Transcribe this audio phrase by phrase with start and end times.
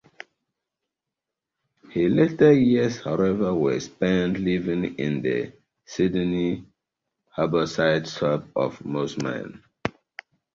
[1.93, 5.53] Her later years, however, were spent living in the
[5.85, 6.65] Sydney
[7.37, 9.61] harbourside suburb of Mosman.